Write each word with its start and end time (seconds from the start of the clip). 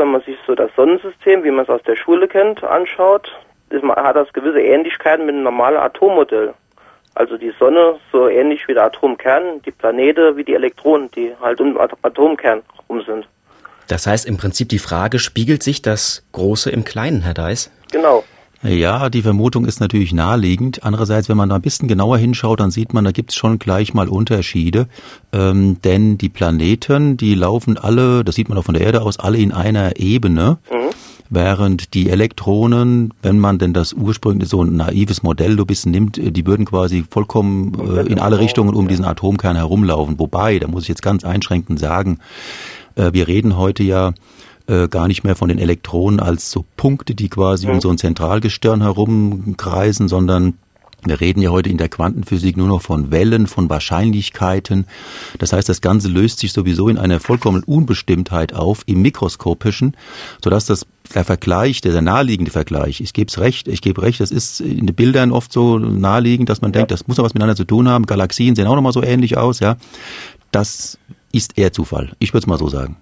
wenn 0.00 0.10
man 0.10 0.22
sich 0.22 0.36
so 0.46 0.54
das 0.54 0.70
Sonnensystem, 0.74 1.44
wie 1.44 1.50
man 1.50 1.64
es 1.64 1.70
aus 1.70 1.82
der 1.82 1.94
Schule 1.94 2.26
kennt, 2.26 2.64
anschaut, 2.64 3.30
ist, 3.68 3.84
hat 3.84 4.16
das 4.16 4.32
gewisse 4.32 4.60
Ähnlichkeiten 4.60 5.26
mit 5.26 5.34
einem 5.34 5.44
normalen 5.44 5.76
Atommodell. 5.76 6.54
Also 7.14 7.36
die 7.36 7.52
Sonne 7.58 7.96
so 8.10 8.28
ähnlich 8.28 8.66
wie 8.66 8.74
der 8.74 8.84
Atomkern, 8.84 9.62
die 9.62 9.70
Planete 9.70 10.36
wie 10.36 10.44
die 10.44 10.54
Elektronen, 10.54 11.10
die 11.10 11.32
halt 11.40 11.60
um 11.60 11.74
den 11.74 11.80
Atomkern 12.02 12.62
rum 12.88 13.02
sind. 13.02 13.28
Das 13.88 14.06
heißt 14.06 14.26
im 14.26 14.36
Prinzip 14.36 14.68
die 14.68 14.78
Frage, 14.78 15.18
spiegelt 15.18 15.62
sich 15.62 15.82
das 15.82 16.24
Große 16.32 16.70
im 16.70 16.84
Kleinen, 16.84 17.22
Herr 17.22 17.34
Deis? 17.34 17.70
Genau. 17.92 18.24
Ja, 18.62 19.08
die 19.08 19.22
Vermutung 19.22 19.64
ist 19.64 19.80
natürlich 19.80 20.12
naheliegend. 20.12 20.84
Andererseits, 20.84 21.30
wenn 21.30 21.36
man 21.38 21.48
da 21.48 21.54
ein 21.54 21.62
bisschen 21.62 21.88
genauer 21.88 22.18
hinschaut, 22.18 22.60
dann 22.60 22.70
sieht 22.70 22.92
man, 22.92 23.04
da 23.04 23.10
gibt 23.10 23.30
es 23.30 23.36
schon 23.36 23.58
gleich 23.58 23.94
mal 23.94 24.06
Unterschiede. 24.06 24.86
Ähm, 25.32 25.80
denn 25.82 26.18
die 26.18 26.28
Planeten, 26.28 27.16
die 27.16 27.34
laufen 27.34 27.78
alle, 27.78 28.22
das 28.22 28.34
sieht 28.34 28.50
man 28.50 28.58
auch 28.58 28.64
von 28.64 28.74
der 28.74 28.84
Erde 28.84 29.00
aus, 29.00 29.18
alle 29.18 29.38
in 29.38 29.52
einer 29.52 29.98
Ebene. 29.98 30.58
Mhm. 30.70 30.90
Während 31.30 31.94
die 31.94 32.10
Elektronen, 32.10 33.14
wenn 33.22 33.38
man 33.38 33.58
denn 33.58 33.72
das 33.72 33.94
ursprünglich 33.94 34.50
so 34.50 34.62
ein 34.62 34.76
naives 34.76 35.22
Modell 35.22 35.56
so 35.56 35.62
ein 35.62 35.66
bisschen 35.66 35.92
nimmt, 35.92 36.18
äh, 36.18 36.30
die 36.30 36.46
würden 36.46 36.66
quasi 36.66 37.04
vollkommen 37.08 37.96
äh, 37.96 38.02
in 38.02 38.18
alle 38.18 38.40
Richtungen 38.40 38.74
um 38.74 38.88
diesen 38.88 39.06
Atomkern 39.06 39.56
herumlaufen. 39.56 40.18
Wobei, 40.18 40.58
da 40.58 40.68
muss 40.68 40.82
ich 40.82 40.88
jetzt 40.90 41.02
ganz 41.02 41.24
einschränkend 41.24 41.80
sagen, 41.80 42.18
äh, 42.94 43.14
wir 43.14 43.26
reden 43.26 43.56
heute 43.56 43.84
ja 43.84 44.12
äh, 44.70 44.88
gar 44.88 45.08
nicht 45.08 45.24
mehr 45.24 45.34
von 45.34 45.48
den 45.48 45.58
Elektronen 45.58 46.20
als 46.20 46.50
so 46.50 46.64
Punkte, 46.76 47.14
die 47.14 47.28
quasi 47.28 47.66
mhm. 47.66 47.74
um 47.74 47.80
so 47.80 47.90
ein 47.90 47.98
Zentralgestirn 47.98 48.82
herumkreisen, 48.82 50.08
sondern 50.08 50.54
wir 51.04 51.20
reden 51.20 51.40
ja 51.40 51.50
heute 51.50 51.70
in 51.70 51.78
der 51.78 51.88
Quantenphysik 51.88 52.56
nur 52.56 52.68
noch 52.68 52.82
von 52.82 53.10
Wellen, 53.10 53.46
von 53.46 53.70
Wahrscheinlichkeiten. 53.70 54.86
Das 55.38 55.52
heißt, 55.52 55.68
das 55.68 55.80
Ganze 55.80 56.08
löst 56.08 56.40
sich 56.40 56.52
sowieso 56.52 56.88
in 56.88 56.98
einer 56.98 57.20
vollkommenen 57.20 57.64
Unbestimmtheit 57.64 58.52
auf, 58.52 58.82
im 58.86 59.00
Mikroskopischen, 59.00 59.96
sodass 60.44 60.66
das 60.66 60.86
der 61.14 61.24
Vergleich, 61.24 61.80
der, 61.80 61.92
der 61.92 62.02
naheliegende 62.02 62.52
Vergleich, 62.52 63.00
ich 63.00 63.12
gebe 63.12 63.28
es 63.28 63.38
recht, 63.38 63.66
ich 63.66 63.80
gebe 63.80 64.02
recht, 64.02 64.20
das 64.20 64.30
ist 64.30 64.60
in 64.60 64.86
den 64.86 64.94
Bildern 64.94 65.32
oft 65.32 65.52
so 65.52 65.78
naheliegend, 65.78 66.48
dass 66.48 66.60
man 66.60 66.70
ja. 66.70 66.80
denkt, 66.80 66.90
das 66.92 67.08
muss 67.08 67.16
noch 67.16 67.24
was 67.24 67.34
miteinander 67.34 67.56
zu 67.56 67.64
tun 67.64 67.88
haben. 67.88 68.06
Galaxien 68.06 68.54
sehen 68.54 68.66
auch 68.66 68.76
noch 68.76 68.82
mal 68.82 68.92
so 68.92 69.02
ähnlich 69.02 69.36
aus, 69.36 69.58
ja. 69.60 69.76
Das 70.52 70.98
ist 71.32 71.56
eher 71.56 71.72
Zufall. 71.72 72.12
Ich 72.18 72.32
würde 72.32 72.44
es 72.44 72.46
mal 72.46 72.58
so 72.58 72.68
sagen. 72.68 72.96